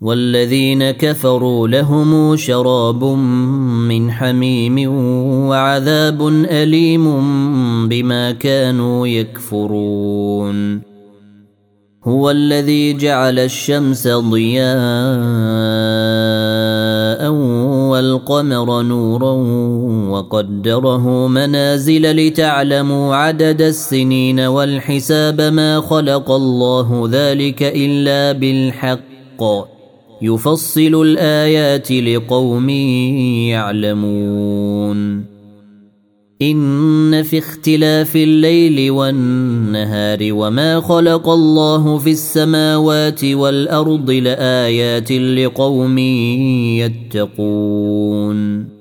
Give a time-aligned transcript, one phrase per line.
[0.00, 4.90] والذين كفروا لهم شراب من حميم
[5.48, 7.04] وعذاب أليم
[7.88, 10.80] بما كانوا يكفرون.
[12.04, 14.68] هو الذي جعل الشمس ضياء
[17.90, 19.32] والقمر نورا
[20.10, 29.77] وقدره منازل لتعلموا عدد السنين والحساب ما خلق الله ذلك إلا بالحق.
[30.22, 32.68] يفصل الآيات لقوم
[33.48, 35.24] يعلمون.
[36.42, 45.98] إن في اختلاف الليل والنهار وما خلق الله في السماوات والأرض لآيات لقوم
[46.78, 48.77] يتقون.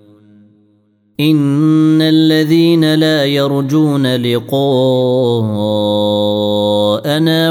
[1.19, 4.61] ان الذين لا يرجون لقاءنا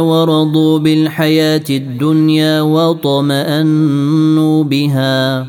[0.01, 5.47] ورضوا بالحياة الدنيا واطمانوا بها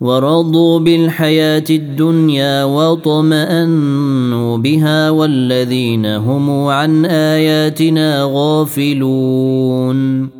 [0.00, 10.39] ورضوا بالحياة الدنيا واطمانوا بها والذين هم عن اياتنا غافلون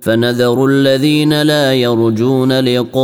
[0.00, 2.94] فنذر الذين لا يرجون لقاءنا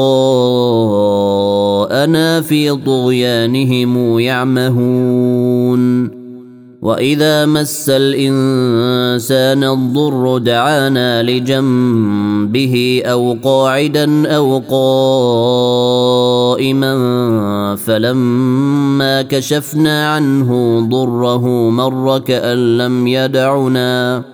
[2.41, 6.11] في طغيانهم يعمهون.
[6.85, 14.63] وإذا مس الإنسان الضر دعانا لجنبه أو قاعدا أو
[16.55, 16.95] قائما
[17.77, 24.34] فلما كشفنا عنه ضره مر كأن لم يدعنا.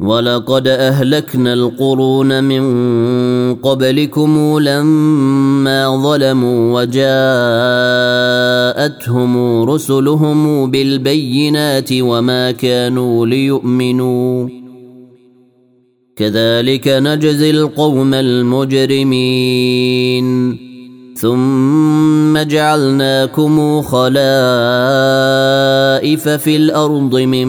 [0.00, 2.64] ولقد أهلكنا القرون من
[3.54, 6.80] قبلكم لما ظلموا
[8.76, 14.48] وجاءتهم رسلهم بالبينات وما كانوا ليؤمنوا.
[16.16, 19.48] كذلك نجزي القوم المجرمين.
[21.20, 24.18] ثم جعلناكم خلائف
[26.28, 27.48] في الأرض من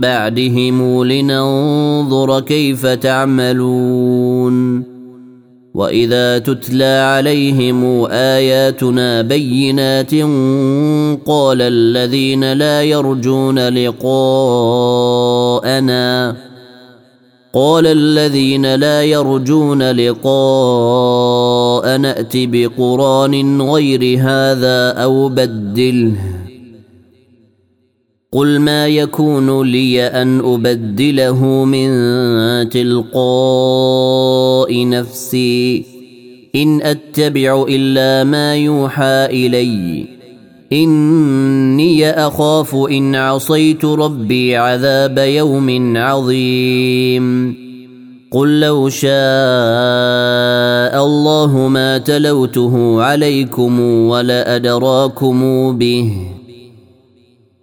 [0.00, 4.82] بعدهم لننظر كيف تعملون
[5.74, 10.14] وإذا تتلى عليهم آياتنا بينات
[11.26, 15.12] قال الذين لا يرجون لقاءنا
[17.54, 26.31] قال الذين لا يرجون لقاء نأت بقرآن غير هذا أو بدله
[28.32, 31.88] قل ما يكون لي ان ابدله من
[32.68, 33.88] تلقاء
[34.88, 35.84] نفسي
[36.54, 40.06] ان اتبع الا ما يوحى اليّ
[40.72, 47.54] إني أخاف إن عصيت ربي عذاب يوم عظيم
[48.30, 49.12] قل لو شاء
[51.04, 56.12] الله ما تلوته عليكم ولا أدراكم به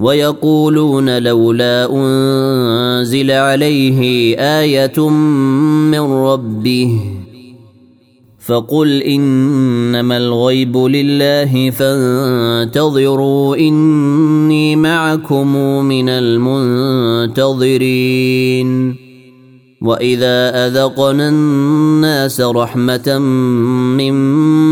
[0.00, 5.08] ويقولون لولا أنزل عليه آية
[5.90, 7.00] من ربه
[8.38, 17.50] فقل إنما الغيب لله فانتظروا إني معكم من المنتظرين
[19.82, 23.18] وإذا أذقنا الناس رحمة
[23.98, 24.14] من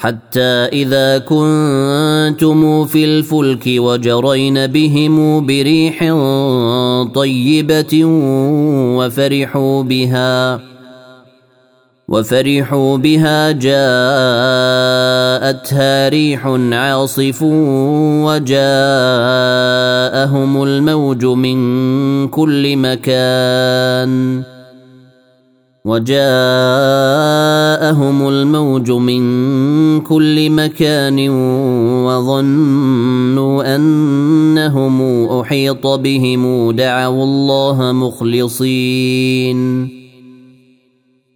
[0.00, 0.40] حتى
[0.72, 5.98] إذا كنتم في الفلك وجرين بهم بريح
[7.14, 8.04] طيبة
[8.96, 10.60] وفرحوا بها
[12.08, 13.78] وفرحوا بها جاءتها
[16.08, 17.42] ريح عاصف
[18.24, 18.62] وجاءهم
[20.62, 24.42] الموج من كل مكان.
[25.84, 26.18] وجاءهم
[28.28, 31.28] الموج من كل مكان
[32.06, 36.70] وظنوا أنهم أحيط بهم.
[36.70, 39.88] دعوا الله مخلصين.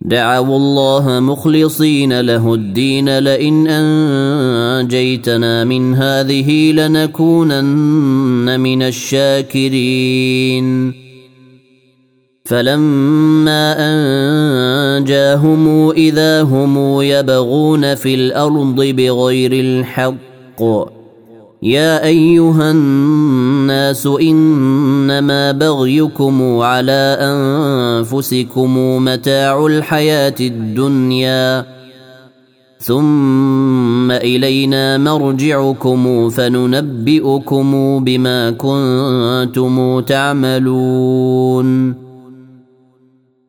[0.00, 3.18] دعوا الله مخلصين له الدين.
[3.18, 9.84] لئن أنجيتنا من هذه لنكونن من الشاكرين.
[12.48, 13.76] فلما
[14.98, 20.62] انجاهم اذا هم يبغون في الأرض بغير الحق
[21.62, 31.66] يا ايها الناس انما بغيكم على انفسكم متاع الحياة الدنيا
[32.78, 42.03] ثم الينا مرجعكم فننبئكم بما كنتم تعملون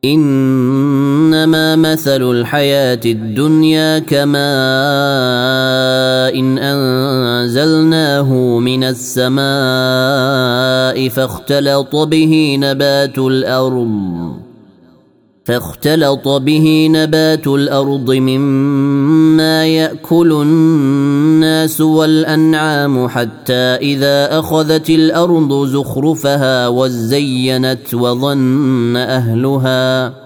[0.04, 4.36] إنما مثل الحياة الدنيا كماء
[6.38, 9.46] إن أنزلناه من السماء
[11.08, 14.35] فاختلط به نبات الأرض.
[15.46, 28.96] فاختلط به نبات الأرض مما يأكل الناس والأنعام حتى إذا أخذت الأرض زخرفها وزينت وظن
[28.96, 30.25] أهلها.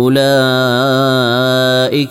[0.00, 0.16] أولئك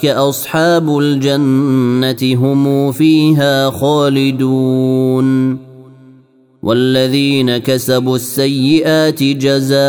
[0.05, 5.57] أصحاب الجنة هم فيها خالدون
[6.63, 9.79] والذين كسبوا السيئات جزاء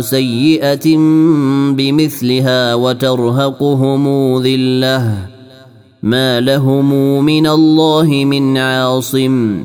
[0.00, 0.96] سيئة
[1.70, 5.28] بمثلها وترهقهم ذلة
[6.02, 9.64] ما لهم من الله من عاصم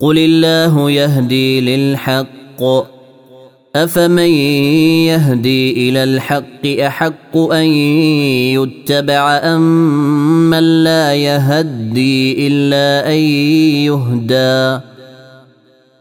[0.00, 2.62] قل الله يهدي للحق
[3.76, 4.30] افمن
[5.12, 7.66] يهدي إلى الحق احق ان
[8.56, 9.60] يتبع ام
[10.50, 13.18] من لا يهدي الا ان
[13.86, 14.80] يهدى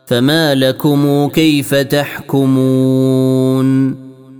[0.06, 2.90] فما لكم كيف تحكمون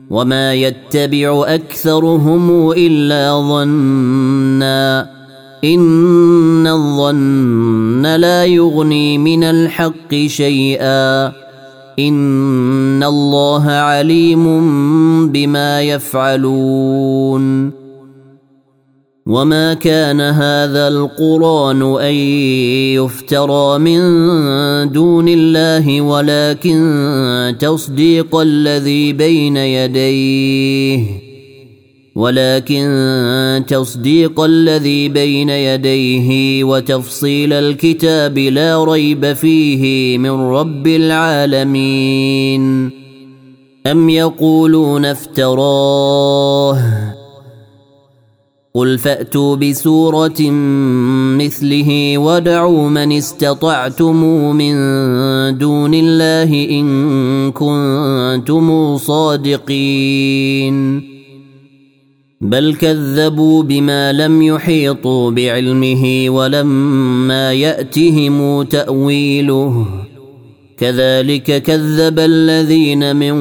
[0.10, 5.19] وما يتبع اكثرهم الا ظنّا
[5.64, 11.28] إن الظن لا يغني من الحق شيئا.
[12.00, 14.46] إن الله عليم
[15.32, 17.72] بما يفعلون.
[19.26, 22.14] وما كان هذا القرآن أن
[22.96, 24.00] يفترى من
[24.92, 31.29] دون الله ولكن تصديق الذي بين يديه.
[32.20, 42.92] ولكن تصديق الذي بين يديه وتفصيل الكتاب لا ريب فيه من رب العالمين.
[43.88, 46.80] أم يقولون افتراه؟
[48.74, 50.42] قل فأتوا بسورة
[51.40, 54.16] مثله ودعوا من استطعتم
[54.56, 54.74] من
[55.58, 60.80] دون الله إن كنتم صادقين.
[62.42, 69.86] بل كذبوا بما لم يحيطوا بعلمه ولما يأتهم تأويله.
[70.78, 73.36] كذلك كذب الذين من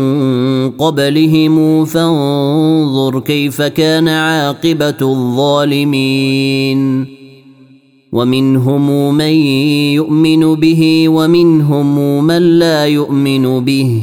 [0.71, 1.85] قبلهم.
[1.85, 7.07] فانظر كيف كان عاقبة الظالمين.
[8.13, 9.33] ومنهم من
[9.95, 14.03] يؤمن به ومنهم من لا يؤمن به.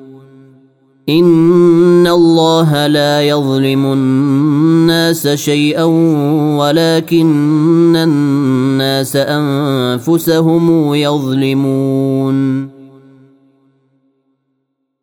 [1.09, 5.83] ان الله لا يظلم الناس شيئا
[6.59, 12.69] ولكن الناس انفسهم يظلمون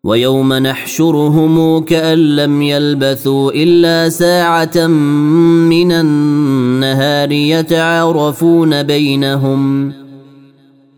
[0.04, 4.86] ويوم نحشرهم كان لم يلبثوا الا ساعه
[5.66, 9.92] من النهار يتعارفون بينهم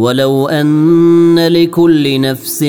[0.00, 2.64] ولو أن لكل نفس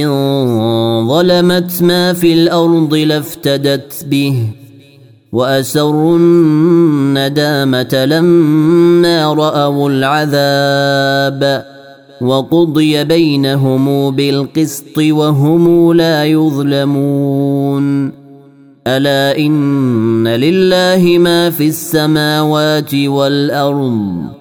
[1.07, 4.47] ظلمت ما في الأرض لافتدت به
[5.31, 11.65] وأسروا الندامة لما رأوا العذاب
[12.21, 18.11] وقضي بينهم بالقسط وهم لا يظلمون.
[18.87, 24.40] ألا إن لله ما في السماوات والأرض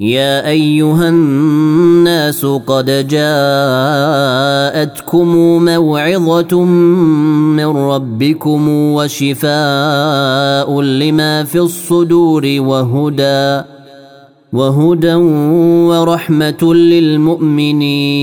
[0.00, 5.28] يا أيها الناس قد جاءتكم
[5.64, 13.62] موعظة من ربكم وشفاء لما في الصدور وهدى
[14.52, 15.14] وهدى
[15.88, 18.16] ورحمة للمؤمنين.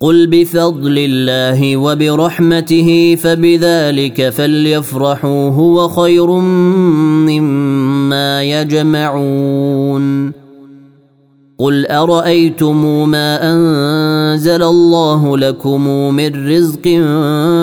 [0.00, 7.99] قل بفضل الله وبرحمته فبذلك فليفرحوا هو خير مما
[8.42, 10.32] يجمعون
[11.60, 16.88] قل أرأيتم ما أنزل الله لكم من رزق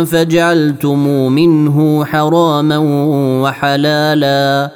[0.05, 2.77] فجعلتم منه حراما
[3.43, 4.71] وحلالا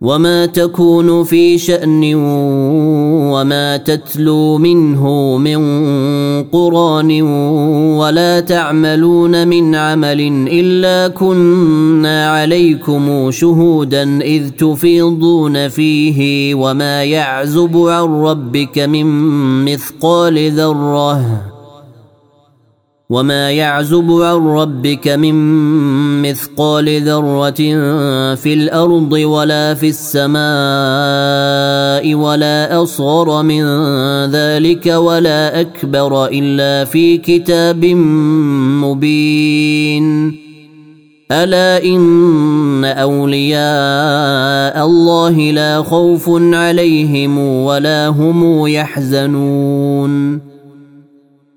[0.00, 2.14] وما تكون في شان
[3.34, 5.58] وما تتلو منه من
[6.44, 7.22] قران
[7.98, 18.78] ولا تعملون من عمل الا كنا عليكم شهودا اذ تفيضون فيه وما يعزب عن ربك
[18.78, 19.06] من
[19.64, 21.57] مثقال ذره
[23.10, 25.34] وما يعزب عن ربك من
[26.22, 27.54] مثقال ذره
[28.34, 30.44] في الأرض ولا في السماء
[32.14, 33.64] ولا اصغر من
[34.30, 37.84] ذلك ولا اكبر الا في كتاب
[38.84, 40.34] مبين.
[41.32, 50.47] الا ان اولياء الله لا خوف عليهم ولا هم يحزنون.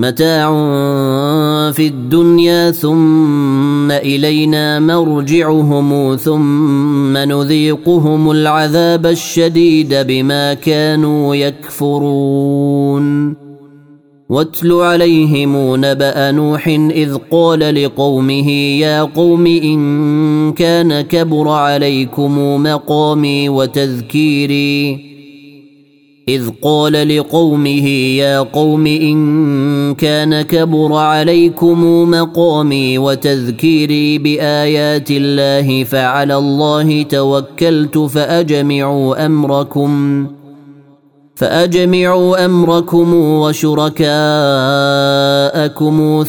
[0.00, 0.50] متاع
[1.72, 13.36] في الدنيا ثم إلينا مرجعهم ثم نذيقهم العذاب الشديد بما كانوا يكفرون.
[14.30, 25.09] واتل عليهم نبأ نوح إذ قال لقومه يا قوم إن كان كبر عليكم مقامي وتذكيري
[26.30, 27.88] إذ قال لقومه
[28.22, 40.26] يا قوم إن كان كبر عليكم مقامي وتذكيري بآيات الله فعلى الله توكلت فأجمعوا أمركم
[41.34, 44.14] فأجمعوا أمركم وشركاءكم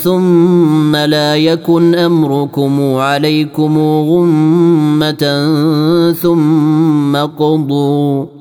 [0.03, 5.23] ثم لا يكن أمركم عليكم غمة
[6.21, 8.40] ثم قضوا.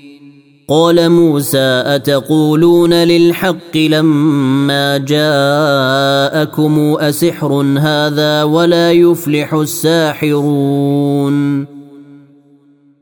[0.71, 11.65] قال موسى أتقولون للحق لما جاءكم أسحر هذا ولا يفلح الساحرون؟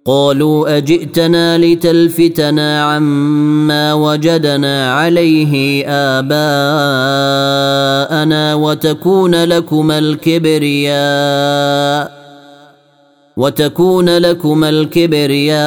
[0.05, 6.35] قالوا أجئتنا لتلفتنا عما وجدنا عليه آباءنا
[8.55, 12.18] وتكون لكما الكبرياء.
[13.39, 15.57] وتكون لكما الكبرياء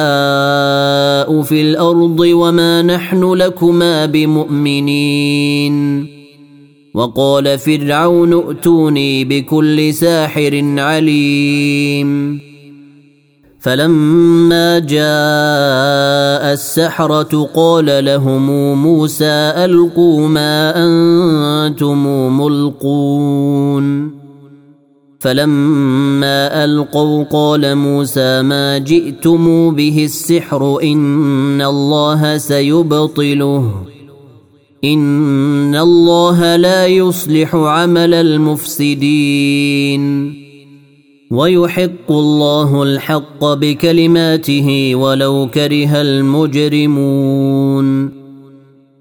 [1.41, 6.07] في الأرض وما نحن لكما بمؤمنين.
[6.93, 12.39] وقال فرعون ائتوني بكل ساحر عليم.
[13.59, 22.05] فلما جاء السحرة قال لهم موسى ألقوا ما أنتم
[22.41, 24.22] ملقون.
[25.23, 33.73] فلما ألقوا قال موسى ما جئتم به السحر إن الله سيبطله
[34.83, 39.53] إن الله لا يصلح عمل المفسدين
[41.31, 47.43] ويحق الله الحق بكلماته ولو كره المجرمون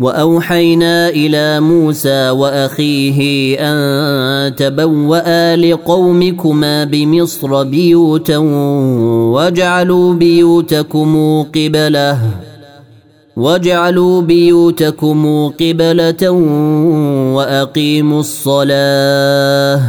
[0.00, 8.36] وأوحينا إلى موسى وأخيه أن تبوأ لقومكما بمصر بيوتا
[9.36, 12.18] واجعلوا بيوتكم قبلة
[13.36, 16.30] واجعلوا بيوتكم قبلة
[17.34, 19.80] وأقيموا الصلاة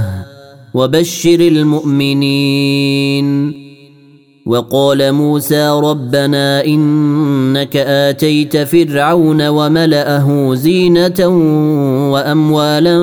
[0.74, 2.82] وبشر المؤمنين
[4.46, 11.28] وقال موسى ربنا إنك آتيت فرعون وملأه زينة
[12.14, 12.98] وأموالا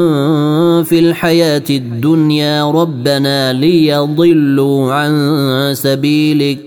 [0.83, 6.59] في الحياة الدنيا ربنا ليضلوا عن سبيلك.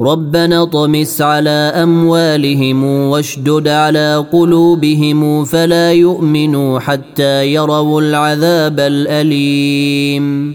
[0.00, 10.54] ربنا طمس على أموالهم واشدد على قلوبهم فلا يؤمنوا حتى يروا العذاب الأليم.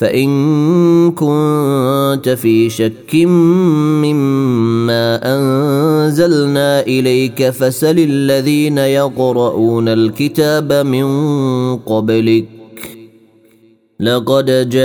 [0.00, 3.14] فإن كنت في شك
[4.04, 11.06] مما أنزلنا إليك فسل الذين يقرؤون الكتاب من
[11.76, 12.44] قبلك.
[14.00, 14.80] لقد جاءك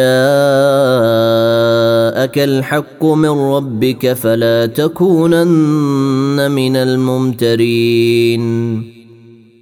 [2.37, 8.35] الحق من ربك فلا تكونن من الممترين.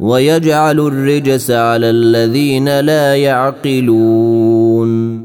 [0.00, 5.18] ويجعل الرجس على الذين لا يعقلون.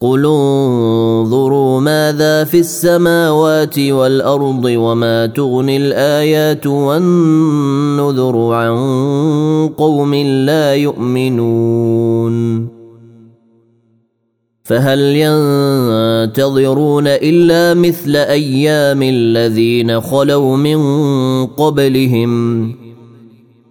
[0.00, 8.76] قل انظروا ماذا في السماوات والأرض وما تغني الآيات والنذر عن
[9.76, 12.68] قوم لا يؤمنون.
[14.64, 20.80] فهل ينتظرون إلا مثل أيام الذين خلوا من
[21.46, 22.89] قبلهم؟